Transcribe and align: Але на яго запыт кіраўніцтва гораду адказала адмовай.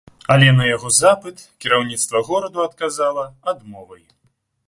Але 0.35 0.45
на 0.59 0.63
яго 0.69 0.89
запыт 0.99 1.43
кіраўніцтва 1.65 2.23
гораду 2.31 2.65
адказала 2.67 3.27
адмовай. 3.53 4.03